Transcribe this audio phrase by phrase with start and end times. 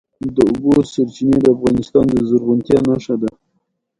[0.35, 3.29] د اوبو سرچینې د افغانستان د زرغونتیا نښه ده.